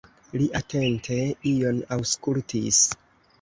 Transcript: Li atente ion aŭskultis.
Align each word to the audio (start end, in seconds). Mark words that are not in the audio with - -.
Li 0.41 0.45
atente 0.59 1.17
ion 1.51 1.83
aŭskultis. 1.97 2.81